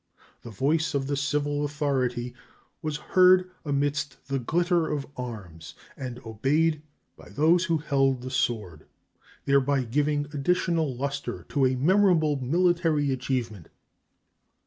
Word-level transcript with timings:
The 0.41 0.49
voice 0.49 0.95
of 0.95 1.05
the 1.05 1.15
civil 1.15 1.63
authority 1.63 2.33
was 2.81 2.97
heard 2.97 3.51
amidst 3.63 4.29
the 4.29 4.39
glitter 4.39 4.91
of 4.91 5.05
arms 5.15 5.75
and 5.95 6.17
obeyed 6.25 6.81
by 7.15 7.29
those 7.29 7.65
who 7.65 7.77
held 7.77 8.23
the 8.23 8.31
sword, 8.31 8.87
thereby 9.45 9.83
giving 9.83 10.25
additional 10.33 10.95
luster 10.95 11.43
to 11.49 11.67
a 11.67 11.75
memorable 11.75 12.35
military 12.43 13.11
achievement. 13.11 13.67